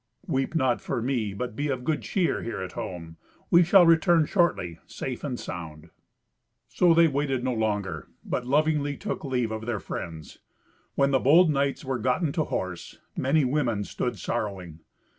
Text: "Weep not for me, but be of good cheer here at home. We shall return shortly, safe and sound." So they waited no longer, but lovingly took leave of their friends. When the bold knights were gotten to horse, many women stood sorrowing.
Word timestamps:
"Weep 0.25 0.55
not 0.55 0.81
for 0.81 0.99
me, 0.99 1.31
but 1.31 1.55
be 1.55 1.67
of 1.67 1.83
good 1.83 2.01
cheer 2.01 2.41
here 2.41 2.59
at 2.59 2.71
home. 2.71 3.17
We 3.51 3.61
shall 3.63 3.85
return 3.85 4.25
shortly, 4.25 4.79
safe 4.87 5.23
and 5.23 5.39
sound." 5.39 5.91
So 6.67 6.95
they 6.95 7.07
waited 7.07 7.43
no 7.43 7.53
longer, 7.53 8.07
but 8.25 8.47
lovingly 8.47 8.97
took 8.97 9.23
leave 9.23 9.51
of 9.51 9.67
their 9.67 9.79
friends. 9.79 10.39
When 10.95 11.11
the 11.11 11.19
bold 11.19 11.51
knights 11.51 11.85
were 11.85 11.99
gotten 11.99 12.31
to 12.31 12.45
horse, 12.45 12.97
many 13.15 13.45
women 13.45 13.83
stood 13.83 14.17
sorrowing. 14.17 14.79